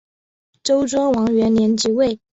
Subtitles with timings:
[0.63, 2.19] 周庄王元年即位。